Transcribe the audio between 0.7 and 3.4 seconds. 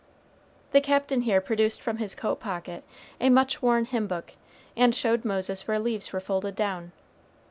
The Captain here produced from his coat pocket a